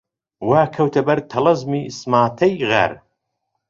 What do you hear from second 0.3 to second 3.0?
وا کەوتە بەر تەڵەزمی سماتەی غار